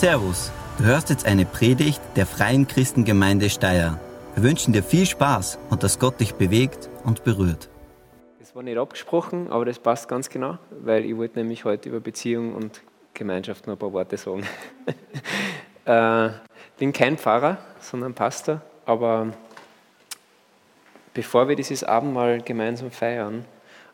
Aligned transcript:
Servus, 0.00 0.50
du 0.78 0.84
hörst 0.84 1.10
jetzt 1.10 1.26
eine 1.26 1.44
Predigt 1.44 2.00
der 2.16 2.24
Freien 2.24 2.66
Christengemeinde 2.66 3.50
Steyr. 3.50 4.00
Wir 4.34 4.42
wünschen 4.42 4.72
dir 4.72 4.82
viel 4.82 5.04
Spaß 5.04 5.58
und 5.68 5.82
dass 5.82 5.98
Gott 5.98 6.18
dich 6.20 6.36
bewegt 6.36 6.88
und 7.04 7.22
berührt. 7.22 7.68
Das 8.38 8.56
war 8.56 8.62
nicht 8.62 8.78
abgesprochen, 8.78 9.52
aber 9.52 9.66
das 9.66 9.78
passt 9.78 10.08
ganz 10.08 10.30
genau, 10.30 10.56
weil 10.70 11.04
ich 11.04 11.14
wollte 11.18 11.38
nämlich 11.38 11.66
heute 11.66 11.90
über 11.90 12.00
Beziehung 12.00 12.54
und 12.54 12.80
Gemeinschaft 13.12 13.66
noch 13.66 13.74
ein 13.74 13.78
paar 13.78 13.92
Worte 13.92 14.16
sagen. 14.16 14.46
äh, 15.84 16.30
bin 16.78 16.94
kein 16.94 17.18
Pfarrer, 17.18 17.58
sondern 17.78 18.14
Pastor, 18.14 18.62
aber 18.86 19.34
bevor 21.12 21.46
wir 21.46 21.56
dieses 21.56 21.84
Abendmahl 21.84 22.40
gemeinsam 22.40 22.90
feiern 22.90 23.44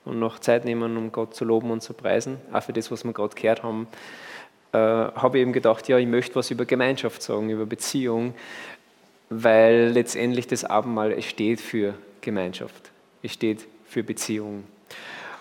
und 0.05 0.21
noch 0.21 0.39
Zeit 0.39 0.65
nehmen, 0.65 0.97
um 0.97 1.11
Gott 1.11 1.35
zu 1.35 1.45
loben 1.45 1.73
und 1.73 1.83
zu 1.83 1.95
preisen, 1.95 2.39
auch 2.53 2.63
für 2.63 2.73
das, 2.73 2.93
was 2.93 3.03
wir 3.03 3.13
gerade 3.13 3.35
gehört 3.35 3.65
haben, 3.65 3.89
äh, 4.73 4.79
habe 4.79 5.39
ich 5.39 5.43
eben 5.43 5.53
gedacht, 5.53 5.89
ja, 5.89 5.99
ich 5.99 6.07
möchte 6.07 6.35
was 6.37 6.51
über 6.51 6.65
Gemeinschaft 6.65 7.23
sagen, 7.23 7.51
über 7.51 7.67
Beziehung, 7.67 8.35
weil 9.31 9.89
letztendlich 9.89 10.47
das 10.47 10.65
Abendmahl, 10.65 11.13
es 11.13 11.25
steht 11.25 11.61
für 11.61 11.95
Gemeinschaft, 12.21 12.91
es 13.23 13.33
steht 13.33 13.67
für 13.89 14.03
Beziehung. 14.03 14.65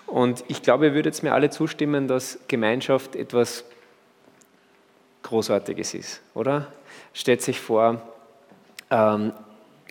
Und 0.06 0.44
ich 0.48 0.62
glaube, 0.62 0.86
ihr 0.86 0.94
würdet 0.94 1.20
mir 1.22 1.34
alle 1.34 1.50
zustimmen, 1.50 2.06
dass 2.08 2.38
Gemeinschaft 2.48 3.16
etwas 3.16 3.64
Großartiges 5.22 5.94
ist, 5.94 6.20
oder? 6.34 6.68
Stellt 7.12 7.42
sich 7.42 7.60
vor, 7.60 8.00
ähm, 8.90 9.32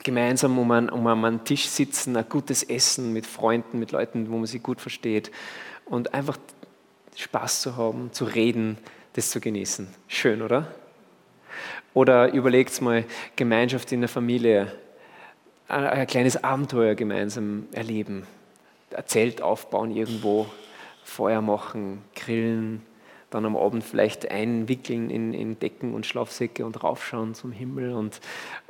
gemeinsam 0.04 0.58
um 0.58 0.72
einen, 0.72 0.90
um 0.90 1.06
einen 1.08 1.44
Tisch 1.44 1.68
sitzen, 1.68 2.16
ein 2.16 2.30
gutes 2.30 2.64
Essen 2.64 3.12
mit 3.12 3.26
Freunden, 3.26 3.80
mit 3.80 3.92
Leuten, 3.92 4.30
wo 4.30 4.38
man 4.38 4.46
sich 4.46 4.64
gut 4.64 4.80
versteht 4.80 5.32
und 5.86 6.14
einfach 6.14 6.38
Spaß 7.16 7.62
zu 7.62 7.76
haben, 7.76 8.14
zu 8.14 8.26
reden, 8.26 8.78
das 9.16 9.30
zu 9.30 9.40
genießen. 9.40 9.88
Schön, 10.08 10.42
oder? 10.42 10.68
Oder 11.94 12.34
überlegt 12.34 12.82
mal 12.82 13.06
Gemeinschaft 13.38 13.92
in 13.94 14.02
der 14.02 14.10
Familie, 14.10 14.72
ein 15.70 16.06
kleines 16.06 16.44
Abenteuer 16.44 16.96
gemeinsam 16.96 17.68
erleben, 17.72 18.28
ein 18.94 19.08
Zelt 19.08 19.42
aufbauen 19.42 19.96
irgendwo, 19.96 20.48
Feuer 21.06 21.42
machen, 21.42 22.02
grillen, 22.14 22.86
dann 23.30 23.46
am 23.46 23.56
Abend 23.56 23.84
vielleicht 23.84 24.30
einwickeln 24.30 25.10
in, 25.10 25.34
in 25.34 25.60
Decken 25.60 25.94
und 25.94 26.06
Schlafsäcke 26.06 26.66
und 26.66 26.84
raufschauen 26.84 27.36
zum 27.36 27.52
Himmel 27.52 27.94
und, 27.94 28.20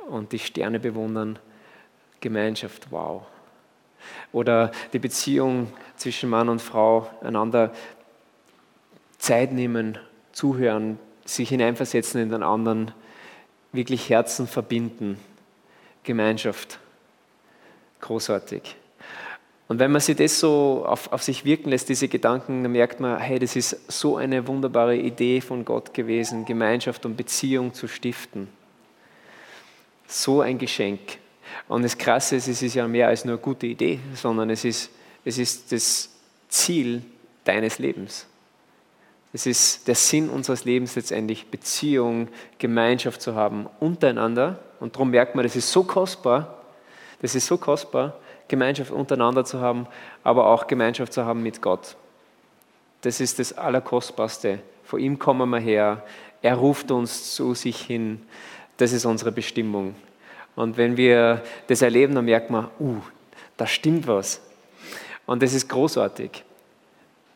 und 0.08 0.32
die 0.32 0.38
Sterne 0.38 0.78
bewundern. 0.78 1.38
Gemeinschaft, 2.20 2.86
wow. 2.90 3.26
Oder 4.32 4.70
die 4.92 4.98
Beziehung 4.98 5.72
zwischen 5.96 6.30
Mann 6.30 6.48
und 6.48 6.62
Frau, 6.62 7.10
einander 7.20 7.72
Zeit 9.18 9.52
nehmen, 9.52 9.98
zuhören, 10.36 10.98
sich 11.24 11.48
hineinversetzen 11.48 12.20
in 12.20 12.28
den 12.28 12.42
anderen, 12.42 12.92
wirklich 13.72 14.10
Herzen 14.10 14.46
verbinden, 14.46 15.16
Gemeinschaft. 16.04 16.78
Großartig. 18.02 18.76
Und 19.66 19.78
wenn 19.78 19.90
man 19.90 20.02
sich 20.02 20.14
das 20.14 20.38
so 20.38 20.84
auf, 20.86 21.10
auf, 21.10 21.22
sich 21.22 21.46
wirken 21.46 21.70
lässt, 21.70 21.88
diese 21.88 22.06
Gedanken, 22.06 22.62
dann 22.62 22.72
merkt 22.72 23.00
man, 23.00 23.18
hey, 23.18 23.38
das 23.38 23.56
ist 23.56 23.90
so 23.90 24.18
eine 24.18 24.46
wunderbare 24.46 24.96
Idee 24.96 25.40
von 25.40 25.64
Gott 25.64 25.94
gewesen, 25.94 26.44
Gemeinschaft 26.44 27.06
und 27.06 27.16
Beziehung 27.16 27.72
zu 27.72 27.88
stiften. 27.88 28.48
So 30.06 30.42
ein 30.42 30.58
Geschenk. 30.58 31.00
Und 31.66 31.82
das 31.82 31.96
Krasse 31.96 32.36
ist, 32.36 32.46
es 32.46 32.60
ist 32.60 32.74
ja 32.74 32.86
mehr 32.86 33.08
als 33.08 33.24
nur 33.24 33.36
eine 33.36 33.42
gute 33.42 33.66
Idee, 33.66 34.00
sondern 34.14 34.50
es 34.50 34.66
ist, 34.66 34.90
es 35.24 35.38
ist 35.38 35.72
das 35.72 36.10
Ziel 36.50 37.02
deines 37.42 37.78
Lebens. 37.78 38.26
Es 39.36 39.44
ist 39.44 39.86
der 39.86 39.94
Sinn 39.94 40.30
unseres 40.30 40.64
Lebens 40.64 40.96
letztendlich, 40.96 41.48
Beziehung, 41.50 42.28
Gemeinschaft 42.58 43.20
zu 43.20 43.34
haben 43.34 43.68
untereinander. 43.80 44.60
Und 44.80 44.94
darum 44.94 45.10
merkt 45.10 45.34
man, 45.34 45.44
das 45.44 45.54
ist 45.56 45.70
so 45.70 45.84
kostbar, 45.84 46.62
das 47.20 47.34
ist 47.34 47.46
so 47.46 47.58
kostbar, 47.58 48.16
Gemeinschaft 48.48 48.90
untereinander 48.90 49.44
zu 49.44 49.60
haben, 49.60 49.88
aber 50.24 50.46
auch 50.46 50.66
Gemeinschaft 50.66 51.12
zu 51.12 51.26
haben 51.26 51.42
mit 51.42 51.60
Gott. 51.60 51.96
Das 53.02 53.20
ist 53.20 53.38
das 53.38 53.52
Allerkostbarste. 53.52 54.60
Vor 54.84 54.98
ihm 54.98 55.18
kommen 55.18 55.50
wir 55.50 55.60
her. 55.60 56.02
Er 56.40 56.54
ruft 56.54 56.90
uns 56.90 57.34
zu 57.34 57.52
sich 57.52 57.78
hin. 57.78 58.22
Das 58.78 58.92
ist 58.92 59.04
unsere 59.04 59.32
Bestimmung. 59.32 59.96
Und 60.54 60.78
wenn 60.78 60.96
wir 60.96 61.42
das 61.66 61.82
erleben, 61.82 62.14
dann 62.14 62.24
merkt 62.24 62.48
man, 62.48 62.68
uh, 62.80 63.02
da 63.58 63.66
stimmt 63.66 64.06
was. 64.06 64.40
Und 65.26 65.42
das 65.42 65.52
ist 65.52 65.68
großartig. 65.68 66.42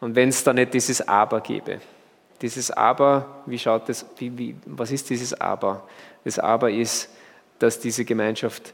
Und 0.00 0.14
wenn 0.14 0.30
es 0.30 0.42
da 0.42 0.54
nicht 0.54 0.72
dieses 0.72 1.06
Aber 1.06 1.42
gäbe. 1.42 1.80
Dieses 2.42 2.70
Aber, 2.70 3.42
wie 3.46 3.58
schaut 3.58 3.88
das, 3.88 4.06
wie, 4.16 4.36
wie, 4.36 4.56
was 4.66 4.90
ist 4.90 5.10
dieses 5.10 5.38
Aber? 5.40 5.86
Das 6.24 6.38
Aber 6.38 6.70
ist, 6.70 7.10
dass 7.58 7.78
diese 7.78 8.04
Gemeinschaft 8.04 8.72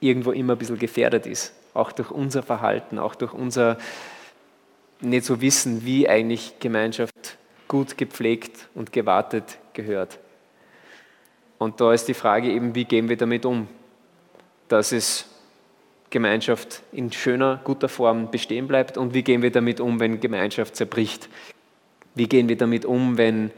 irgendwo 0.00 0.32
immer 0.32 0.54
ein 0.54 0.58
bisschen 0.58 0.78
gefährdet 0.78 1.26
ist. 1.26 1.54
Auch 1.72 1.92
durch 1.92 2.10
unser 2.10 2.42
Verhalten, 2.42 2.98
auch 2.98 3.14
durch 3.14 3.32
unser 3.32 3.78
nicht 5.00 5.24
so 5.24 5.40
wissen, 5.40 5.84
wie 5.84 6.08
eigentlich 6.08 6.58
Gemeinschaft 6.58 7.36
gut 7.68 7.96
gepflegt 7.96 8.68
und 8.74 8.92
gewartet 8.92 9.58
gehört. 9.72 10.18
Und 11.58 11.80
da 11.80 11.92
ist 11.92 12.06
die 12.08 12.14
Frage 12.14 12.50
eben, 12.50 12.74
wie 12.74 12.84
gehen 12.84 13.08
wir 13.08 13.16
damit 13.16 13.46
um, 13.46 13.68
dass 14.68 14.92
es 14.92 15.26
Gemeinschaft 16.10 16.82
in 16.92 17.10
schöner, 17.10 17.60
guter 17.64 17.88
Form 17.88 18.30
bestehen 18.30 18.68
bleibt 18.68 18.96
und 18.96 19.14
wie 19.14 19.22
gehen 19.22 19.42
wir 19.42 19.50
damit 19.50 19.80
um, 19.80 19.98
wenn 20.00 20.20
Gemeinschaft 20.20 20.76
zerbricht. 20.76 21.28
Wie 22.14 22.28
gehen 22.28 22.48
wir 22.48 22.56
damit 22.56 22.84
um, 22.84 23.18
wenn 23.18 23.50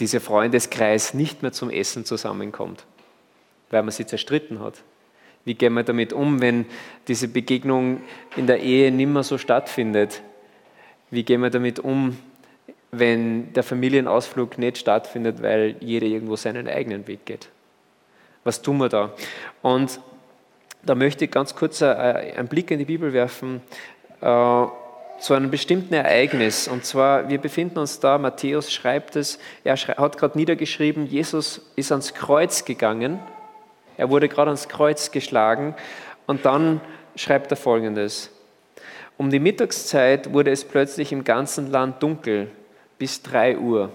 dieser 0.00 0.20
Freundeskreis 0.20 1.14
nicht 1.14 1.42
mehr 1.42 1.52
zum 1.52 1.70
Essen 1.70 2.04
zusammenkommt, 2.04 2.84
weil 3.70 3.82
man 3.82 3.92
sie 3.92 4.06
zerstritten 4.06 4.60
hat. 4.60 4.82
Wie 5.44 5.54
gehen 5.54 5.74
wir 5.74 5.84
damit 5.84 6.12
um, 6.12 6.40
wenn 6.40 6.66
diese 7.06 7.28
Begegnung 7.28 8.00
in 8.36 8.46
der 8.46 8.60
Ehe 8.60 8.90
nicht 8.90 9.08
mehr 9.08 9.22
so 9.22 9.38
stattfindet? 9.38 10.22
Wie 11.10 11.22
gehen 11.22 11.42
wir 11.42 11.50
damit 11.50 11.78
um, 11.78 12.18
wenn 12.90 13.52
der 13.52 13.62
Familienausflug 13.62 14.58
nicht 14.58 14.78
stattfindet, 14.78 15.42
weil 15.42 15.76
jeder 15.80 16.06
irgendwo 16.06 16.36
seinen 16.36 16.66
eigenen 16.66 17.06
Weg 17.06 17.24
geht? 17.26 17.48
Was 18.42 18.62
tun 18.62 18.78
wir 18.78 18.88
da? 18.88 19.12
Und 19.62 20.00
da 20.82 20.94
möchte 20.94 21.26
ich 21.26 21.30
ganz 21.30 21.54
kurz 21.54 21.82
einen 21.82 22.48
Blick 22.48 22.70
in 22.70 22.78
die 22.78 22.86
Bibel 22.86 23.12
werfen 23.12 23.60
äh, 24.20 24.66
zu 25.20 25.34
einem 25.34 25.50
bestimmten 25.50 25.94
Ereignis. 25.94 26.66
Und 26.66 26.84
zwar, 26.84 27.28
wir 27.28 27.38
befinden 27.38 27.78
uns 27.78 28.00
da, 28.00 28.18
Matthäus 28.18 28.72
schreibt 28.72 29.16
es, 29.16 29.38
er 29.64 29.76
hat 29.76 30.18
gerade 30.18 30.38
niedergeschrieben, 30.38 31.06
Jesus 31.06 31.60
ist 31.76 31.92
ans 31.92 32.14
Kreuz 32.14 32.64
gegangen. 32.64 33.20
Er 33.96 34.10
wurde 34.10 34.28
gerade 34.28 34.48
ans 34.48 34.68
Kreuz 34.68 35.10
geschlagen. 35.10 35.74
Und 36.26 36.46
dann 36.46 36.80
schreibt 37.16 37.50
er 37.50 37.56
folgendes. 37.56 38.30
Um 39.18 39.30
die 39.30 39.40
Mittagszeit 39.40 40.32
wurde 40.32 40.50
es 40.50 40.64
plötzlich 40.64 41.12
im 41.12 41.24
ganzen 41.24 41.70
Land 41.70 42.02
dunkel, 42.02 42.50
bis 42.98 43.22
drei 43.22 43.58
Uhr. 43.58 43.90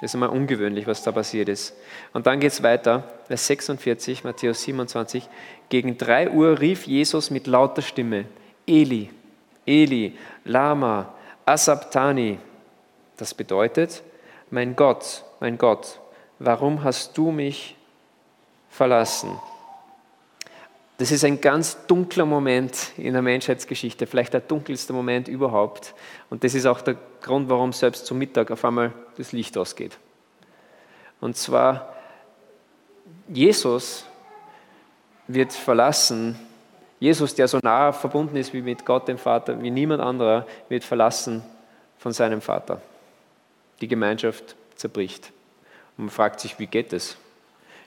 Das 0.00 0.10
ist 0.10 0.14
einmal 0.14 0.30
ungewöhnlich, 0.30 0.86
was 0.86 1.02
da 1.02 1.12
passiert 1.12 1.48
ist. 1.48 1.74
Und 2.12 2.26
dann 2.26 2.40
geht 2.40 2.52
es 2.52 2.62
weiter, 2.62 3.04
Vers 3.28 3.46
46, 3.46 4.24
Matthäus 4.24 4.62
27. 4.62 5.28
Gegen 5.68 5.96
drei 5.96 6.30
Uhr 6.30 6.60
rief 6.60 6.86
Jesus 6.86 7.30
mit 7.30 7.46
lauter 7.46 7.82
Stimme, 7.82 8.24
Eli, 8.66 9.10
Eli, 9.66 10.16
Lama, 10.44 11.14
Asabtani. 11.44 12.38
Das 13.16 13.34
bedeutet, 13.34 14.02
mein 14.50 14.74
Gott, 14.74 15.24
mein 15.40 15.58
Gott, 15.58 16.00
warum 16.38 16.82
hast 16.82 17.16
du 17.16 17.30
mich 17.30 17.76
verlassen? 18.70 19.38
Das 20.98 21.10
ist 21.10 21.24
ein 21.24 21.40
ganz 21.40 21.86
dunkler 21.86 22.26
Moment 22.26 22.92
in 22.98 23.14
der 23.14 23.22
Menschheitsgeschichte, 23.22 24.06
vielleicht 24.06 24.34
der 24.34 24.40
dunkelste 24.40 24.92
Moment 24.92 25.28
überhaupt. 25.28 25.94
Und 26.28 26.44
das 26.44 26.54
ist 26.54 26.66
auch 26.66 26.82
der 26.82 26.96
Grund, 27.22 27.48
warum 27.48 27.72
selbst 27.72 28.04
zum 28.04 28.18
Mittag 28.18 28.50
auf 28.50 28.64
einmal 28.66 28.92
das 29.16 29.32
Licht 29.32 29.56
ausgeht. 29.56 29.98
Und 31.20 31.36
zwar, 31.36 31.94
Jesus 33.28 34.04
wird 35.26 35.52
verlassen, 35.52 36.38
Jesus, 37.00 37.34
der 37.34 37.48
so 37.48 37.58
nah 37.62 37.92
verbunden 37.92 38.36
ist 38.36 38.52
wie 38.52 38.60
mit 38.60 38.84
Gott, 38.84 39.08
dem 39.08 39.18
Vater, 39.18 39.60
wie 39.62 39.70
niemand 39.70 40.02
anderer, 40.02 40.46
wird 40.68 40.84
verlassen 40.84 41.42
von 41.98 42.12
seinem 42.12 42.42
Vater. 42.42 42.80
Die 43.80 43.88
Gemeinschaft 43.88 44.54
zerbricht. 44.76 45.32
Und 45.96 46.04
man 46.04 46.10
fragt 46.10 46.40
sich, 46.40 46.58
wie 46.58 46.66
geht 46.66 46.92
es? 46.92 47.16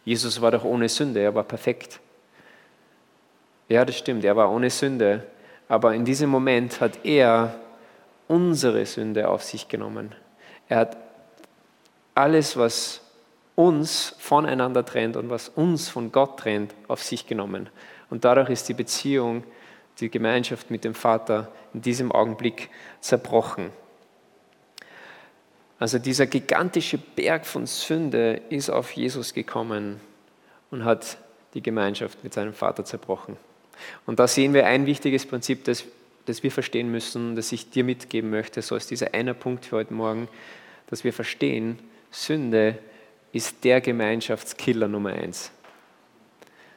Jesus 0.04 0.42
war 0.42 0.52
doch 0.52 0.64
ohne 0.64 0.90
Sünde, 0.90 1.22
er 1.22 1.34
war 1.34 1.44
perfekt. 1.44 2.00
Ja, 3.70 3.86
das 3.86 3.98
stimmt, 3.98 4.26
er 4.26 4.36
war 4.36 4.52
ohne 4.52 4.70
Sünde. 4.70 5.24
Aber 5.70 5.94
in 5.94 6.06
diesem 6.06 6.30
Moment 6.30 6.82
hat 6.82 7.06
er 7.06 7.56
unsere 8.28 8.86
Sünde 8.86 9.30
auf 9.30 9.44
sich 9.44 9.68
genommen. 9.68 10.14
Er 10.70 10.78
hat 10.78 10.98
alles, 12.16 12.58
was 12.58 13.02
uns 13.56 14.16
voneinander 14.18 14.84
trennt 14.86 15.16
und 15.16 15.30
was 15.30 15.50
uns 15.50 15.90
von 15.90 16.12
Gott 16.12 16.40
trennt, 16.40 16.74
auf 16.88 17.04
sich 17.04 17.28
genommen. 17.28 17.70
Und 18.14 18.26
dadurch 18.26 18.52
ist 18.52 18.70
die 18.70 18.76
Beziehung, 18.76 19.44
die 20.00 20.08
Gemeinschaft 20.08 20.70
mit 20.70 20.84
dem 20.84 20.94
Vater 20.94 21.52
in 21.74 21.82
diesem 21.82 22.12
Augenblick 22.12 22.70
zerbrochen. 23.02 23.72
Also 25.80 25.98
dieser 25.98 26.28
gigantische 26.28 27.00
Berg 27.00 27.44
von 27.44 27.66
Sünde 27.66 28.40
ist 28.52 28.70
auf 28.70 28.92
Jesus 28.92 29.34
gekommen 29.34 30.00
und 30.70 30.86
hat 30.86 31.18
die 31.56 31.64
Gemeinschaft 31.64 32.24
mit 32.24 32.36
seinem 32.36 32.54
Vater 32.54 32.86
zerbrochen. 32.86 33.36
Und 34.06 34.20
da 34.20 34.28
sehen 34.28 34.54
wir 34.54 34.68
ein 34.68 34.86
wichtiges 34.86 35.26
Prinzip, 35.26 35.64
das, 35.64 35.84
das 36.28 36.44
wir 36.44 36.52
verstehen 36.52 36.92
müssen, 36.92 37.36
das 37.36 37.52
ich 37.52 37.72
dir 37.72 37.84
mitgeben 37.84 38.30
möchte, 38.30 38.62
so 38.62 38.76
ist 38.76 38.92
dieser 38.92 39.16
eine 39.16 39.34
Punkt 39.34 39.66
für 39.66 39.78
heute 39.78 39.96
Morgen, 39.96 40.28
dass 40.86 41.04
wir 41.04 41.14
verstehen, 41.14 41.80
Sünde 42.12 42.78
ist 43.32 43.64
der 43.64 43.82
Gemeinschaftskiller 43.82 44.88
Nummer 44.88 45.14
eins. 45.14 45.52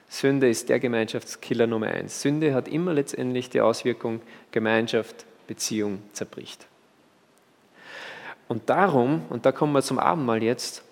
Sünde 0.08 0.48
ist 0.48 0.68
der 0.68 0.78
Gemeinschaftskiller 0.78 1.66
Nummer 1.66 1.88
eins. 1.88 2.22
Sünde 2.22 2.54
hat 2.54 2.68
immer 2.68 2.94
letztendlich 2.94 3.50
die 3.50 3.60
Auswirkung, 3.60 4.20
Gemeinschaft, 4.52 5.26
Beziehung 5.46 6.00
zerbricht. 6.12 6.66
Und 8.48 8.70
darum, 8.70 9.22
und 9.30 9.44
da 9.44 9.52
kommen 9.52 9.72
wir 9.72 9.82
zum 9.82 9.98
Abendmahl 9.98 10.42
jetzt, 10.42 10.82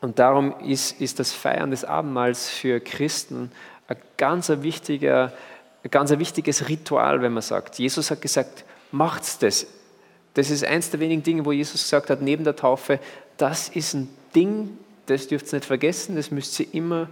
und 0.00 0.18
darum 0.18 0.54
ist, 0.60 1.00
ist 1.00 1.18
das 1.18 1.32
Feiern 1.32 1.70
des 1.70 1.84
Abendmahls 1.84 2.48
für 2.48 2.80
Christen 2.80 3.52
ein 3.86 3.98
ganz 4.16 4.48
wichtiger, 4.48 5.32
ein 5.84 5.90
ganz 5.90 6.10
wichtiges 6.10 6.68
Ritual, 6.68 7.20
wenn 7.20 7.32
man 7.32 7.42
sagt. 7.42 7.78
Jesus 7.78 8.10
hat 8.10 8.22
gesagt, 8.22 8.64
macht's 8.92 9.38
das. 9.38 9.66
Das 10.34 10.50
ist 10.50 10.64
eins 10.64 10.90
der 10.90 11.00
wenigen 11.00 11.22
Dinge, 11.22 11.44
wo 11.44 11.52
Jesus 11.52 11.82
gesagt 11.82 12.08
hat, 12.08 12.22
neben 12.22 12.44
der 12.44 12.56
Taufe, 12.56 12.98
das 13.36 13.68
ist 13.68 13.94
ein 13.94 14.08
Ding, 14.34 14.78
das 15.06 15.26
dürft 15.26 15.52
ihr 15.52 15.56
nicht 15.56 15.66
vergessen, 15.66 16.16
das 16.16 16.30
müsst 16.30 16.58
ihr 16.60 16.72
immer 16.72 17.08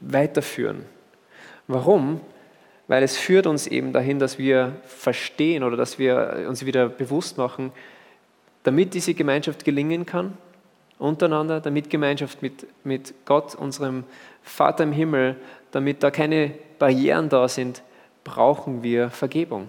weiterführen. 0.00 0.84
Warum? 1.66 2.20
Weil 2.88 3.02
es 3.02 3.16
führt 3.16 3.46
uns 3.46 3.66
eben 3.66 3.92
dahin, 3.92 4.18
dass 4.18 4.38
wir 4.38 4.72
verstehen 4.86 5.62
oder 5.62 5.76
dass 5.76 5.98
wir 5.98 6.44
uns 6.48 6.66
wieder 6.66 6.88
bewusst 6.88 7.38
machen, 7.38 7.72
damit 8.64 8.94
diese 8.94 9.14
Gemeinschaft 9.14 9.64
gelingen 9.64 10.06
kann, 10.06 10.36
untereinander, 10.98 11.60
damit 11.60 11.90
Gemeinschaft 11.90 12.42
mit, 12.42 12.66
mit 12.84 13.14
Gott, 13.24 13.54
unserem 13.54 14.04
Vater 14.42 14.84
im 14.84 14.92
Himmel, 14.92 15.36
damit 15.70 16.02
da 16.02 16.10
keine 16.10 16.52
Barrieren 16.78 17.28
da 17.28 17.48
sind, 17.48 17.82
brauchen 18.24 18.82
wir 18.82 19.10
Vergebung. 19.10 19.68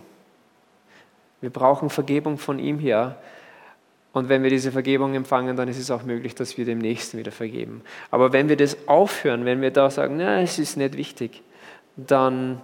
Wir 1.41 1.49
brauchen 1.49 1.89
Vergebung 1.89 2.37
von 2.37 2.59
ihm 2.59 2.79
her. 2.79 3.17
Und 4.13 4.29
wenn 4.29 4.43
wir 4.43 4.51
diese 4.51 4.71
Vergebung 4.71 5.15
empfangen, 5.15 5.57
dann 5.57 5.67
ist 5.67 5.79
es 5.79 5.89
auch 5.89 6.03
möglich, 6.03 6.35
dass 6.35 6.55
wir 6.55 6.65
dem 6.65 6.77
Nächsten 6.77 7.17
wieder 7.17 7.31
vergeben. 7.31 7.81
Aber 8.11 8.31
wenn 8.31 8.47
wir 8.47 8.55
das 8.55 8.87
aufhören, 8.87 9.43
wenn 9.43 9.59
wir 9.61 9.71
da 9.71 9.89
sagen, 9.89 10.17
na, 10.17 10.39
es 10.39 10.59
ist 10.59 10.77
nicht 10.77 10.95
wichtig, 10.95 11.41
dann 11.97 12.61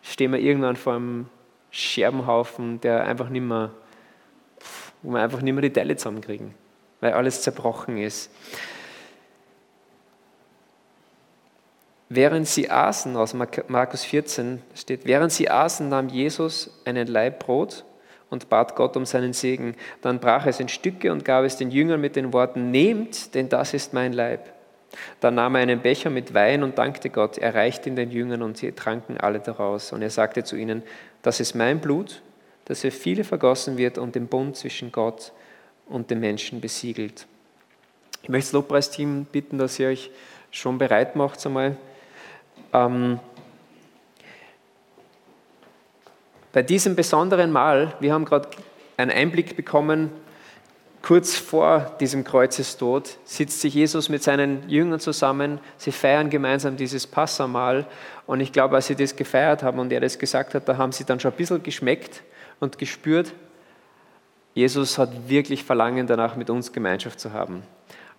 stehen 0.00 0.32
wir 0.32 0.38
irgendwann 0.38 0.76
vor 0.76 0.94
einem 0.94 1.26
Scherbenhaufen, 1.70 2.80
der 2.80 3.04
einfach 3.04 3.28
nicht 3.28 3.42
mehr, 3.42 3.70
wo 5.02 5.12
wir 5.12 5.20
einfach 5.20 5.42
nicht 5.42 5.52
mehr 5.52 5.62
die 5.62 5.72
Teile 5.72 5.94
zusammenkriegen, 5.94 6.54
weil 7.00 7.12
alles 7.12 7.42
zerbrochen 7.42 7.98
ist. 7.98 8.30
Während 12.08 12.48
sie 12.48 12.70
aßen, 12.70 13.14
aus 13.16 13.34
Markus 13.34 14.04
14 14.04 14.62
steht, 14.74 15.04
während 15.04 15.32
sie 15.32 15.50
aßen, 15.50 15.86
nahm 15.90 16.08
Jesus 16.08 16.80
einen 16.86 17.06
Laib 17.06 17.40
Brot 17.40 17.84
und 18.30 18.48
bat 18.48 18.76
Gott 18.76 18.96
um 18.96 19.06
seinen 19.06 19.32
Segen. 19.32 19.74
Dann 20.02 20.20
brach 20.20 20.46
es 20.46 20.60
in 20.60 20.68
Stücke 20.68 21.12
und 21.12 21.24
gab 21.24 21.44
es 21.44 21.56
den 21.56 21.70
Jüngern 21.70 22.00
mit 22.00 22.16
den 22.16 22.32
Worten, 22.32 22.70
nehmt, 22.70 23.34
denn 23.34 23.48
das 23.48 23.74
ist 23.74 23.92
mein 23.94 24.12
Leib. 24.12 24.52
Dann 25.20 25.34
nahm 25.34 25.54
er 25.54 25.62
einen 25.62 25.80
Becher 25.80 26.10
mit 26.10 26.34
Wein 26.34 26.62
und 26.62 26.78
dankte 26.78 27.10
Gott. 27.10 27.38
Er 27.38 27.54
reichte 27.54 27.90
ihn 27.90 27.96
den 27.96 28.10
Jüngern 28.10 28.42
und 28.42 28.56
sie 28.56 28.72
tranken 28.72 29.18
alle 29.18 29.40
daraus. 29.40 29.92
Und 29.92 30.02
er 30.02 30.10
sagte 30.10 30.44
zu 30.44 30.56
ihnen, 30.56 30.82
das 31.22 31.40
ist 31.40 31.54
mein 31.54 31.80
Blut, 31.80 32.22
das 32.64 32.80
für 32.80 32.90
viele 32.90 33.24
vergossen 33.24 33.76
wird 33.76 33.98
und 33.98 34.14
den 34.14 34.28
Bund 34.28 34.56
zwischen 34.56 34.92
Gott 34.92 35.32
und 35.86 36.10
den 36.10 36.20
Menschen 36.20 36.60
besiegelt. 36.60 37.26
Ich 38.22 38.28
möchte 38.28 38.48
das 38.48 38.52
Lobpreisteam 38.52 39.26
bitten, 39.30 39.58
dass 39.58 39.78
ihr 39.78 39.88
euch 39.88 40.10
schon 40.50 40.78
bereit 40.78 41.16
macht, 41.16 41.44
einmal 41.46 41.76
ähm, 42.72 43.20
bei 46.58 46.62
diesem 46.62 46.96
besonderen 46.96 47.52
Mal, 47.52 47.94
wir 48.00 48.12
haben 48.12 48.24
gerade 48.24 48.48
einen 48.96 49.12
Einblick 49.12 49.54
bekommen, 49.54 50.10
kurz 51.02 51.36
vor 51.36 51.96
diesem 52.00 52.24
Kreuzestod 52.24 53.16
sitzt 53.22 53.60
sich 53.60 53.74
Jesus 53.74 54.08
mit 54.08 54.24
seinen 54.24 54.68
Jüngern 54.68 54.98
zusammen, 54.98 55.60
sie 55.76 55.92
feiern 55.92 56.30
gemeinsam 56.30 56.76
dieses 56.76 57.06
Passamal 57.06 57.86
und 58.26 58.40
ich 58.40 58.50
glaube, 58.50 58.74
als 58.74 58.88
sie 58.88 58.96
das 58.96 59.14
gefeiert 59.14 59.62
haben 59.62 59.78
und 59.78 59.92
er 59.92 60.00
das 60.00 60.18
gesagt 60.18 60.52
hat, 60.54 60.68
da 60.68 60.76
haben 60.76 60.90
sie 60.90 61.04
dann 61.04 61.20
schon 61.20 61.30
ein 61.30 61.36
bisschen 61.36 61.62
geschmeckt 61.62 62.24
und 62.58 62.76
gespürt, 62.76 63.32
Jesus 64.52 64.98
hat 64.98 65.28
wirklich 65.28 65.62
Verlangen 65.62 66.08
danach, 66.08 66.34
mit 66.34 66.50
uns 66.50 66.72
Gemeinschaft 66.72 67.20
zu 67.20 67.32
haben. 67.32 67.62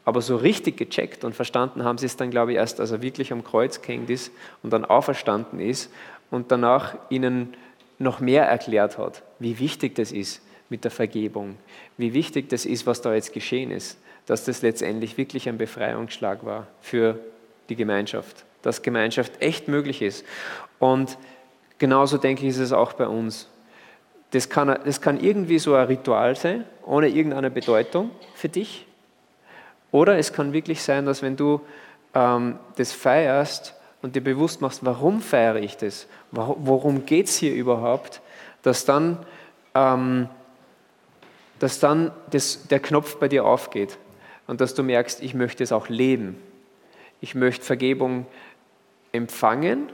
Aber 0.06 0.22
so 0.22 0.38
richtig 0.38 0.78
gecheckt 0.78 1.26
und 1.26 1.36
verstanden 1.36 1.84
haben 1.84 1.98
sie 1.98 2.06
es 2.06 2.16
dann, 2.16 2.32
glaube 2.32 2.54
ich, 2.54 2.58
erst, 2.58 2.80
als 2.80 2.92
er 2.92 3.02
wirklich 3.02 3.34
am 3.34 3.44
Kreuz 3.44 3.82
gehängt 3.82 4.10
ist 4.10 4.32
und 4.64 4.72
dann 4.72 4.86
auferstanden 4.86 5.60
ist 5.60 5.92
und 6.32 6.54
danach 6.54 6.96
ihnen 7.10 7.54
noch 8.00 8.20
mehr 8.20 8.46
erklärt 8.46 8.98
hat, 8.98 9.24
wie 9.40 9.60
wichtig 9.60 9.96
das 9.96 10.12
ist 10.12 10.42
mit 10.70 10.84
der 10.84 10.92
Vergebung, 10.92 11.58
wie 11.98 12.14
wichtig 12.14 12.50
das 12.50 12.66
ist, 12.66 12.88
was 12.88 13.02
da 13.02 13.14
jetzt 13.14 13.34
geschehen 13.34 13.72
ist, 13.72 13.98
dass 14.26 14.46
das 14.46 14.62
letztendlich 14.62 15.18
wirklich 15.18 15.48
ein 15.50 15.58
Befreiungsschlag 15.58 16.46
war 16.46 16.68
für 16.82 17.20
die 17.70 17.76
Gemeinschaft, 17.76 18.46
dass 18.62 18.82
Gemeinschaft 18.82 19.42
echt 19.42 19.68
möglich 19.68 20.02
ist. 20.02 20.26
Und 20.80 21.18
genauso 21.78 22.18
denke 22.18 22.44
ich, 22.44 22.50
ist 22.50 22.60
es 22.60 22.72
auch 22.72 22.94
bei 22.94 23.08
uns. 23.08 23.48
Das 24.32 24.50
kann, 24.50 24.80
das 24.86 25.02
kann 25.02 25.20
irgendwie 25.20 25.60
so 25.60 25.74
ein 25.76 25.88
Ritual 25.88 26.36
sein, 26.36 26.66
ohne 26.86 27.10
irgendeine 27.10 27.52
Bedeutung 27.52 28.12
für 28.36 28.50
dich, 28.50 28.86
oder 29.92 30.18
es 30.18 30.34
kann 30.34 30.54
wirklich 30.54 30.82
sein, 30.84 31.06
dass 31.06 31.22
wenn 31.22 31.36
du 31.36 31.62
ähm, 32.14 32.60
das 32.76 32.92
feierst 32.92 33.76
und 34.02 34.16
dir 34.16 34.24
bewusst 34.24 34.62
machst, 34.62 34.86
warum 34.86 35.22
feiere 35.22 35.58
ich 35.58 35.78
das, 35.78 36.08
worum 36.32 37.06
geht 37.06 37.28
es 37.28 37.38
hier 37.38 37.54
überhaupt, 37.54 38.22
dass 38.62 38.86
dann, 38.86 39.18
ähm, 39.76 40.30
dass 41.60 41.80
dann 41.80 42.12
das, 42.32 42.68
der 42.68 42.80
Knopf 42.80 43.18
bei 43.18 43.28
dir 43.28 43.46
aufgeht 43.46 43.98
und 44.48 44.62
dass 44.62 44.74
du 44.74 44.84
merkst, 44.84 45.22
ich 45.22 45.34
möchte 45.34 45.64
es 45.64 45.72
auch 45.72 45.90
leben. 45.90 46.38
Ich 47.22 47.36
möchte 47.36 47.66
Vergebung 47.66 48.26
empfangen. 49.12 49.90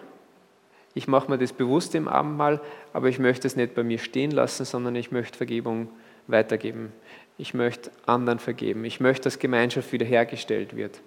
Ich 0.94 1.08
mache 1.08 1.30
mir 1.30 1.38
das 1.38 1.52
bewusst 1.52 1.96
im 1.96 2.08
Abendmahl, 2.08 2.62
aber 2.94 3.10
ich 3.10 3.20
möchte 3.20 3.48
es 3.48 3.56
nicht 3.56 3.76
bei 3.76 3.84
mir 3.84 3.98
stehen 3.98 4.32
lassen, 4.32 4.64
sondern 4.64 4.96
ich 4.96 5.12
möchte 5.12 5.38
Vergebung 5.38 5.90
weitergeben. 6.28 6.94
Ich 7.38 7.54
möchte 7.54 7.92
anderen 8.06 8.40
vergeben. 8.40 8.86
Ich 8.86 9.00
möchte, 9.00 9.24
dass 9.24 9.40
Gemeinschaft 9.40 9.92
wiederhergestellt 9.92 10.76
wird. 10.76 11.02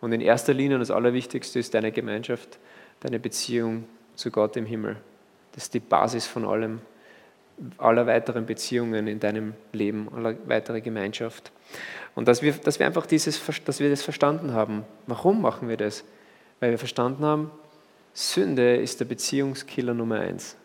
Und 0.00 0.12
in 0.12 0.20
erster 0.20 0.54
Linie, 0.54 0.76
und 0.76 0.80
das 0.80 0.90
Allerwichtigste 0.90 1.58
ist 1.58 1.74
deine 1.74 1.92
Gemeinschaft, 1.92 2.58
deine 3.00 3.18
Beziehung 3.18 3.84
zu 4.14 4.30
Gott 4.30 4.56
im 4.56 4.66
Himmel. 4.66 4.96
Das 5.52 5.64
ist 5.64 5.74
die 5.74 5.80
Basis 5.80 6.26
von 6.26 6.44
allem, 6.44 6.80
aller 7.76 8.06
weiteren 8.06 8.46
Beziehungen 8.46 9.06
in 9.06 9.20
deinem 9.20 9.54
Leben, 9.72 10.08
aller 10.14 10.36
weiteren 10.46 10.82
Gemeinschaft. 10.82 11.52
Und 12.14 12.28
dass 12.28 12.42
wir, 12.42 12.52
dass 12.52 12.78
wir 12.78 12.86
einfach 12.86 13.06
dieses, 13.06 13.40
dass 13.64 13.80
wir 13.80 13.90
das 13.90 14.02
verstanden 14.02 14.52
haben. 14.52 14.84
Warum 15.06 15.42
machen 15.42 15.68
wir 15.68 15.76
das? 15.76 16.04
Weil 16.60 16.70
wir 16.70 16.78
verstanden 16.78 17.24
haben, 17.24 17.50
Sünde 18.12 18.76
ist 18.76 19.00
der 19.00 19.04
Beziehungskiller 19.04 19.94
Nummer 19.94 20.20
eins. 20.20 20.56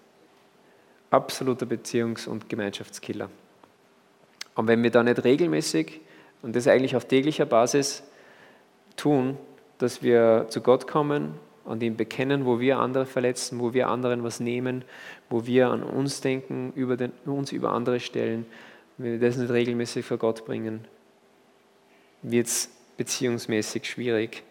Absoluter 1.12 1.66
Beziehungs- 1.66 2.28
und 2.28 2.50
Gemeinschaftskiller. 2.50 3.30
Und 4.56 4.68
wenn 4.68 4.82
wir 4.82 4.92
da 4.92 5.04
nicht 5.04 5.24
regelmäßig 5.24 6.02
und 6.42 6.56
das 6.56 6.68
eigentlich 6.68 6.96
auf 6.96 7.06
täglicher 7.06 7.46
Basis 7.46 8.04
tun, 8.96 9.38
dass 9.78 10.02
wir 10.04 10.48
zu 10.50 10.62
Gott 10.62 10.88
kommen 10.88 11.34
und 11.66 11.82
ihn 11.84 11.98
bekennen, 11.98 12.46
wo 12.46 12.60
wir 12.60 12.78
andere 12.80 13.06
verletzen, 13.06 13.60
wo 13.60 13.74
wir 13.74 13.90
anderen 13.90 14.24
was 14.24 14.40
nehmen, 14.40 14.86
wo 15.30 15.46
wir 15.46 15.70
an 15.70 15.84
uns 15.84 16.22
denken, 16.22 16.72
über 16.76 16.96
den, 16.96 17.12
uns 17.26 17.52
über 17.52 17.72
andere 17.72 18.00
stellen, 18.00 18.46
wenn 18.98 19.20
wir 19.20 19.28
das 19.28 19.38
nicht 19.38 19.52
regelmäßig 19.52 20.06
vor 20.06 20.18
Gott 20.18 20.46
bringen, 20.46 20.86
wird 22.22 22.48
es 22.48 22.70
beziehungsmäßig 22.98 23.86
schwierig. 23.86 24.44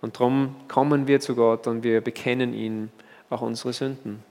Und 0.00 0.16
darum 0.16 0.56
kommen 0.68 1.06
wir 1.06 1.20
zu 1.20 1.34
Gott 1.34 1.66
und 1.66 1.84
wir 1.84 2.00
bekennen 2.00 2.54
ihm 2.54 2.88
auch 3.30 3.42
unsere 3.42 3.72
Sünden. 3.72 4.22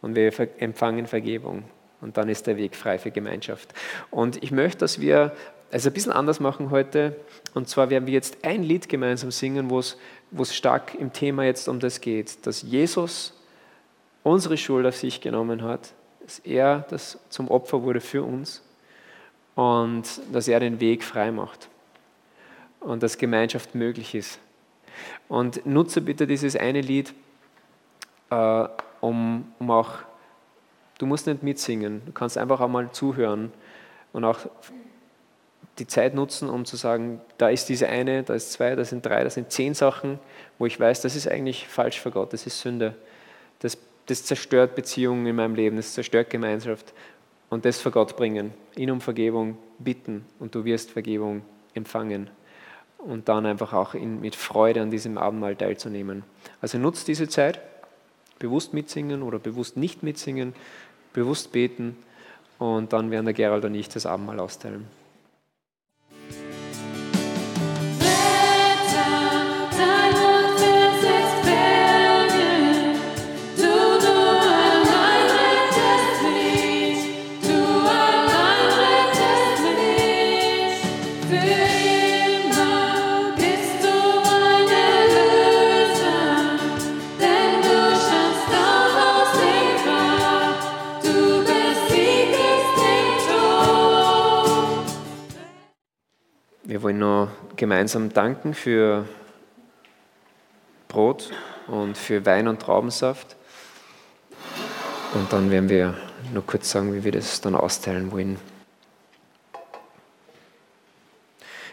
Und 0.00 0.14
wir 0.14 0.32
empfangen 0.60 1.06
Vergebung. 1.06 1.64
Und 2.00 2.16
dann 2.16 2.28
ist 2.28 2.46
der 2.46 2.56
Weg 2.56 2.76
frei 2.76 2.98
für 2.98 3.10
Gemeinschaft. 3.10 3.74
Und 4.10 4.40
ich 4.42 4.52
möchte, 4.52 4.78
dass 4.78 5.00
wir 5.00 5.32
es 5.70 5.86
ein 5.86 5.92
bisschen 5.92 6.12
anders 6.12 6.40
machen 6.40 6.70
heute. 6.70 7.16
Und 7.54 7.68
zwar 7.68 7.90
werden 7.90 8.06
wir 8.06 8.14
jetzt 8.14 8.44
ein 8.44 8.62
Lied 8.62 8.88
gemeinsam 8.88 9.30
singen, 9.30 9.70
wo 9.70 9.78
es, 9.78 9.96
stark 10.54 10.94
im 10.94 11.12
Thema 11.12 11.44
jetzt 11.44 11.68
um 11.68 11.80
das 11.80 12.00
geht, 12.00 12.46
dass 12.46 12.62
Jesus 12.62 13.34
unsere 14.22 14.56
Schuld 14.56 14.86
auf 14.86 14.96
sich 14.96 15.20
genommen 15.20 15.62
hat, 15.62 15.92
dass 16.20 16.38
er 16.40 16.86
das 16.90 17.18
zum 17.30 17.48
Opfer 17.48 17.82
wurde 17.82 18.00
für 18.00 18.22
uns 18.22 18.62
und 19.54 20.04
dass 20.32 20.48
er 20.48 20.60
den 20.60 20.80
Weg 20.80 21.02
frei 21.02 21.30
macht 21.30 21.68
und 22.80 23.02
dass 23.02 23.16
Gemeinschaft 23.16 23.74
möglich 23.74 24.14
ist. 24.14 24.38
Und 25.28 25.64
nutze 25.64 26.00
bitte 26.00 26.26
dieses 26.26 26.56
eine 26.56 26.80
Lied, 26.80 27.14
äh, 28.30 28.68
um, 29.00 29.52
um 29.58 29.70
auch 29.70 29.98
Du 30.98 31.06
musst 31.06 31.28
nicht 31.28 31.44
mitsingen, 31.44 32.02
du 32.04 32.12
kannst 32.12 32.36
einfach 32.36 32.60
einmal 32.60 32.90
zuhören 32.90 33.52
und 34.12 34.24
auch 34.24 34.40
die 35.78 35.86
Zeit 35.86 36.14
nutzen, 36.14 36.48
um 36.48 36.64
zu 36.64 36.76
sagen, 36.76 37.20
da 37.38 37.48
ist 37.48 37.68
diese 37.68 37.88
eine, 37.88 38.22
da 38.22 38.34
ist 38.34 38.52
zwei, 38.52 38.74
da 38.74 38.84
sind 38.84 39.04
drei, 39.06 39.22
da 39.22 39.30
sind 39.30 39.52
zehn 39.52 39.74
Sachen, 39.74 40.18
wo 40.58 40.66
ich 40.66 40.78
weiß, 40.78 41.02
das 41.02 41.16
ist 41.16 41.28
eigentlich 41.28 41.68
falsch 41.68 42.00
für 42.00 42.10
Gott, 42.10 42.32
das 42.32 42.46
ist 42.46 42.60
Sünde. 42.60 42.94
Das, 43.60 43.78
das 44.06 44.24
zerstört 44.24 44.74
Beziehungen 44.74 45.26
in 45.26 45.36
meinem 45.36 45.54
Leben, 45.54 45.76
das 45.76 45.94
zerstört 45.94 46.30
Gemeinschaft. 46.30 46.92
Und 47.50 47.64
das 47.64 47.80
vor 47.80 47.92
Gott 47.92 48.16
bringen, 48.16 48.52
ihn 48.76 48.90
um 48.90 49.00
Vergebung 49.00 49.56
bitten 49.78 50.26
und 50.38 50.54
du 50.54 50.64
wirst 50.64 50.90
Vergebung 50.90 51.42
empfangen. 51.74 52.28
Und 52.98 53.28
dann 53.28 53.46
einfach 53.46 53.72
auch 53.72 53.94
in, 53.94 54.20
mit 54.20 54.34
Freude 54.34 54.82
an 54.82 54.90
diesem 54.90 55.16
Abendmahl 55.16 55.56
teilzunehmen. 55.56 56.24
Also 56.60 56.78
nutzt 56.78 57.08
diese 57.08 57.28
Zeit, 57.28 57.60
bewusst 58.38 58.74
mitsingen 58.74 59.22
oder 59.22 59.38
bewusst 59.38 59.76
nicht 59.76 60.02
mitsingen, 60.02 60.52
bewusst 61.12 61.52
beten 61.52 61.96
und 62.58 62.92
dann 62.92 63.10
werden 63.10 63.24
der 63.24 63.34
Gerald 63.34 63.64
und 63.64 63.74
ich 63.74 63.88
das 63.88 64.04
Abendmahl 64.04 64.40
austeilen. 64.40 64.97
Gemeinsam 97.88 98.12
danken 98.12 98.52
für 98.52 99.08
Brot 100.88 101.30
und 101.68 101.96
für 101.96 102.26
Wein 102.26 102.46
und 102.46 102.60
Traubensaft. 102.60 103.34
Und 105.14 105.32
dann 105.32 105.50
werden 105.50 105.70
wir 105.70 105.96
noch 106.34 106.46
kurz 106.46 106.70
sagen, 106.70 106.92
wie 106.92 107.02
wir 107.02 107.12
das 107.12 107.40
dann 107.40 107.54
austeilen 107.54 108.12
wollen. 108.12 108.36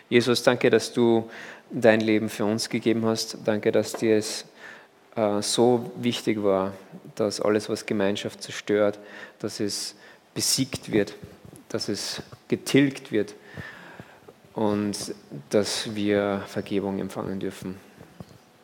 Jesus, 0.07 0.41
danke, 0.41 0.69
dass 0.69 0.93
du 0.93 1.29
dein 1.69 1.99
Leben 1.99 2.29
für 2.29 2.45
uns 2.45 2.69
gegeben 2.69 3.05
hast. 3.05 3.39
Danke, 3.43 3.73
dass 3.73 3.91
dir 3.91 4.15
es 4.15 4.45
äh, 5.17 5.41
so 5.41 5.91
wichtig 5.97 6.41
war, 6.41 6.71
dass 7.15 7.41
alles, 7.41 7.67
was 7.67 7.85
Gemeinschaft 7.85 8.41
zerstört, 8.41 8.99
dass 9.39 9.59
es 9.59 9.95
besiegt 10.33 10.93
wird, 10.93 11.13
dass 11.67 11.89
es 11.89 12.21
getilgt 12.47 13.11
wird 13.11 13.35
und 14.55 15.13
dass 15.49 15.95
wir 15.95 16.43
Vergebung 16.47 16.99
empfangen 16.99 17.39
dürfen 17.39 17.77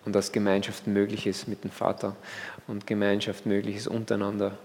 und 0.06 0.16
dass 0.16 0.32
Gemeinschaft 0.32 0.88
möglich 0.88 1.28
ist 1.28 1.48
mit 1.48 1.64
dem 1.64 1.72
Vater 1.72 2.16
und 2.68 2.88
Gemeinschaft 2.88 3.46
möglich 3.46 3.76
ist 3.76 3.88
untereinander. 3.88 4.58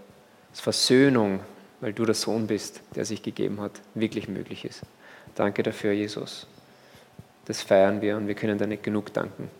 Dass 0.52 0.60
Versöhnung, 0.60 1.40
weil 1.80 1.92
du 1.92 2.04
der 2.04 2.14
Sohn 2.14 2.46
bist, 2.46 2.80
der 2.94 3.04
sich 3.04 3.22
gegeben 3.22 3.60
hat, 3.60 3.72
wirklich 3.94 4.28
möglich 4.28 4.64
ist. 4.64 4.82
Danke 5.34 5.62
dafür, 5.62 5.92
Jesus. 5.92 6.46
Das 7.44 7.60
feiern 7.60 8.00
wir 8.00 8.16
und 8.16 8.28
wir 8.28 8.34
können 8.34 8.56
da 8.56 8.66
nicht 8.66 8.82
genug 8.82 9.12
danken. 9.12 9.50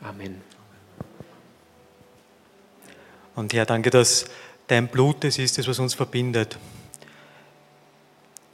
Amen. 0.00 0.40
Und 3.34 3.52
ja, 3.52 3.64
danke, 3.64 3.90
dass 3.90 4.26
dein 4.68 4.88
Blut 4.88 5.22
das 5.24 5.38
ist, 5.38 5.58
das 5.58 5.68
was 5.68 5.78
uns 5.78 5.94
verbindet. 5.94 6.56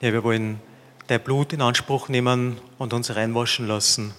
Ja, 0.00 0.12
wir 0.12 0.24
wollen 0.24 0.60
dein 1.06 1.22
Blut 1.22 1.52
in 1.52 1.60
Anspruch 1.60 2.08
nehmen 2.08 2.58
und 2.78 2.92
uns 2.92 3.14
reinwaschen 3.14 3.66
lassen. 3.66 4.14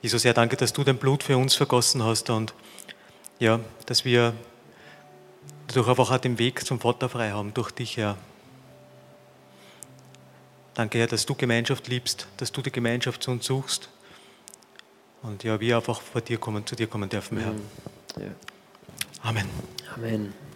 Jesus, 0.00 0.22
ja, 0.22 0.32
danke, 0.32 0.56
dass 0.56 0.72
du 0.72 0.84
dein 0.84 0.96
Blut 0.96 1.22
für 1.22 1.36
uns 1.36 1.54
vergossen 1.54 2.02
hast 2.04 2.30
und 2.30 2.54
ja, 3.40 3.60
dass 3.86 4.04
wir 4.04 4.32
dadurch 5.66 5.88
einfach 5.88 6.10
auch 6.10 6.18
den 6.18 6.38
Weg 6.38 6.64
zum 6.64 6.80
Vater 6.80 7.08
frei 7.08 7.30
haben, 7.30 7.52
durch 7.52 7.70
dich, 7.72 7.96
Herr. 7.96 8.16
Danke, 10.74 10.98
Herr, 10.98 11.08
dass 11.08 11.26
du 11.26 11.34
Gemeinschaft 11.34 11.88
liebst, 11.88 12.28
dass 12.36 12.52
du 12.52 12.62
die 12.62 12.70
Gemeinschaft 12.70 13.22
zu 13.24 13.32
uns 13.32 13.46
suchst 13.46 13.88
und 15.22 15.42
ja, 15.42 15.58
wir 15.58 15.76
einfach 15.76 16.00
vor 16.00 16.20
dir 16.20 16.38
kommen, 16.38 16.64
zu 16.64 16.76
dir 16.76 16.86
kommen 16.86 17.08
dürfen, 17.08 17.38
Herr. 17.38 17.54
Ja. 18.22 18.30
Amen. 19.22 19.48
Amen. 19.96 20.47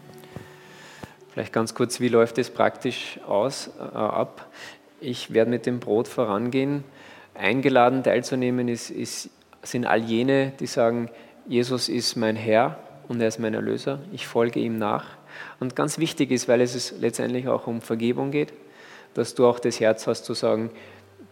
Vielleicht 1.33 1.55
ganz 1.55 1.75
kurz, 1.75 1.99
wie 1.99 2.09
läuft 2.09 2.37
es 2.37 2.51
praktisch 2.51 3.19
aus, 3.27 3.71
äh, 3.79 3.97
ab? 3.97 4.51
Ich 5.01 5.33
werde 5.33 5.51
mit 5.51 5.65
dem 5.65 5.81
Brot 5.81 6.07
vorangehen. 6.07 6.85
Eingeladen 7.35 8.03
teilzunehmen 8.03 8.69
ist, 8.69 8.91
ist, 8.91 9.31
sind 9.63 9.87
all 9.87 10.03
jene, 10.03 10.53
die 10.61 10.67
sagen, 10.67 11.09
Jesus 11.47 11.89
ist 11.89 12.17
mein 12.17 12.37
Herr 12.37 12.79
und 13.09 13.23
er 13.23 13.29
ist 13.29 13.39
mein 13.39 13.55
Erlöser. 13.55 14.01
Ich 14.13 14.27
folge 14.27 14.61
ihm 14.61 14.77
nach. 14.79 15.07
Und 15.59 15.75
ganz 15.75 15.99
wichtig 15.99 16.31
ist, 16.31 16.49
weil 16.49 16.61
es 16.61 16.95
letztendlich 17.01 17.49
auch 17.49 17.67
um 17.67 17.81
Vergebung 17.81 18.31
geht, 18.31 18.53
dass 19.15 19.35
du 19.35 19.47
auch 19.47 19.59
das 19.59 19.81
Herz 19.81 20.07
hast 20.07 20.25
zu 20.25 20.35
sagen, 20.35 20.71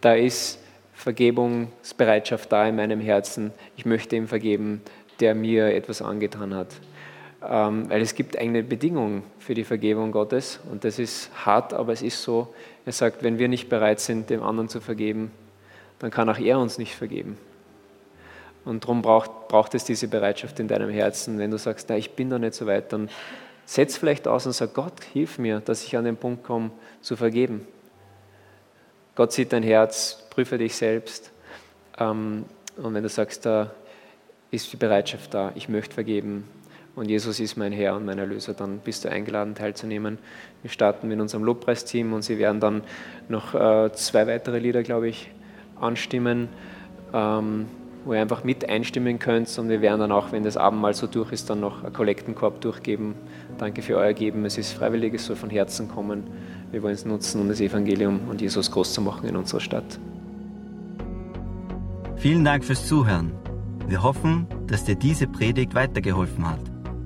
da 0.01 0.15
ist 0.15 0.61
Vergebungsbereitschaft 0.95 2.51
da 2.51 2.67
in 2.67 2.77
meinem 2.77 3.01
Herzen. 3.01 3.53
Ich 3.77 3.85
möchte 3.85 4.17
ihm 4.17 4.29
vergeben, 4.29 4.81
der 5.21 5.35
mir 5.35 5.75
etwas 5.75 6.01
angetan 6.01 6.55
hat. 6.55 6.69
Ähm, 7.43 7.89
weil 7.89 8.03
es 8.03 8.15
gibt 8.15 8.37
eine 8.37 8.63
Bedingung 8.63 9.23
für 9.39 9.55
die 9.55 9.65
Vergebung 9.65 10.13
Gottes 10.13 10.61
und 10.71 10.85
das 10.85 10.99
ist 10.99 11.31
hart, 11.47 11.73
aber 11.73 11.93
es 11.93 12.03
ist 12.03 12.23
so. 12.23 12.55
Er 12.85 12.93
sagt, 12.93 13.23
wenn 13.23 13.39
wir 13.39 13.49
nicht 13.49 13.69
bereit 13.69 14.01
sind, 14.01 14.29
dem 14.29 14.43
anderen 14.43 14.69
zu 14.69 14.81
vergeben, 14.81 15.31
dann 16.01 16.11
kann 16.11 16.29
auch 16.29 16.39
er 16.39 16.59
uns 16.59 16.77
nicht 16.77 16.95
vergeben. 16.95 17.39
Und 18.65 18.85
darum 18.85 19.01
braucht, 19.01 19.49
braucht 19.49 19.75
es 19.75 19.85
diese 19.85 20.09
Bereitschaft 20.09 20.61
in 20.61 20.69
deinem 20.69 20.91
Herzen. 20.91 21.39
Wenn 21.39 21.51
du 21.51 21.57
sagst, 21.57 21.89
na, 21.89 21.97
ich 21.97 22.11
bin 22.11 22.29
da 22.29 22.39
nicht 22.39 22.55
so 22.55 22.67
weit, 22.67 22.93
dann 22.93 23.09
setz 23.65 23.97
vielleicht 23.97 24.29
aus 24.29 24.45
und 24.45 24.53
sag, 24.53 24.75
Gott, 24.75 25.03
hilf 25.13 25.39
mir, 25.39 25.61
dass 25.61 25.85
ich 25.85 25.97
an 25.97 26.05
den 26.05 26.17
Punkt 26.17 26.45
komme, 26.45 26.71
zu 27.01 27.17
vergeben. 27.17 27.67
Gott 29.15 29.33
sieht 29.33 29.53
dein 29.53 29.63
Herz, 29.63 30.27
prüfe 30.29 30.59
dich 30.59 30.77
selbst. 30.77 31.31
Ähm, 31.99 32.45
und 32.77 32.95
wenn 32.95 33.03
du 33.03 33.09
sagst, 33.09 33.47
da 33.47 33.71
ist 34.51 34.73
die 34.73 34.77
Bereitschaft 34.77 35.33
da, 35.33 35.53
ich 35.55 35.69
möchte 35.69 35.95
vergeben, 35.95 36.49
und 36.97 37.09
Jesus 37.09 37.41
ist 37.41 37.57
mein 37.57 37.73
Herr 37.73 37.97
und 37.97 38.05
mein 38.05 38.19
Erlöser, 38.19 38.55
dann 38.55 38.79
bist 38.79 39.05
du 39.05 39.11
eingeladen 39.11 39.55
teilzunehmen. 39.55 40.19
Wir 40.63 40.71
starten 40.71 41.09
mit 41.09 41.21
unserem 41.21 41.45
Lobpreisteam 41.45 42.13
und 42.13 42.23
sie 42.23 42.39
werden 42.39 42.61
dann 42.61 42.83
noch 43.29 43.55
äh, 43.55 43.93
zwei 43.93 44.27
weitere 44.27 44.59
Lieder, 44.59 44.83
glaube 44.83 45.09
ich, 45.09 45.31
anstimmen, 45.81 46.49
ähm, 47.13 47.67
wo 48.05 48.15
ihr 48.15 48.21
einfach 48.21 48.45
mit 48.45 48.69
einstimmen 48.69 49.19
könnt 49.19 49.57
und 49.59 49.69
wir 49.69 49.83
werden 49.83 50.01
dann 50.01 50.13
auch, 50.13 50.33
wenn 50.33 50.43
das 50.43 50.57
Abendmahl 50.57 50.95
so 50.95 51.07
durch 51.07 51.33
ist, 51.33 51.49
dann 51.51 51.61
noch 51.61 51.85
einen 51.85 51.93
Kollektenkorb 51.93 52.61
durchgeben. 52.61 53.15
Danke 53.59 53.83
für 53.83 53.97
euer 53.97 54.13
Geben. 54.13 54.45
Es 54.45 54.59
ist 54.59 54.73
freiwillig, 54.73 55.15
es 55.15 55.27
soll 55.27 55.37
von 55.37 55.51
Herzen 55.51 55.89
kommen. 55.89 56.25
Wir 56.71 56.83
wollen 56.83 56.95
es 56.95 57.05
nutzen, 57.05 57.41
um 57.41 57.49
das 57.49 57.61
Evangelium 57.61 58.21
und 58.29 58.41
Jesus 58.41 58.71
groß 58.71 58.95
zu 58.95 59.01
machen 59.01 59.29
in 59.29 59.37
unserer 59.37 59.61
Stadt. 59.61 59.99
Vielen 62.17 62.45
Dank 62.45 62.65
fürs 62.65 62.87
Zuhören. 62.87 63.33
Wir 63.87 64.03
hoffen, 64.03 64.47
dass 64.67 64.85
dir 64.85 64.95
diese 64.95 65.27
Predigt 65.27 65.75
weitergeholfen 65.75 66.49
hat. 66.49 66.70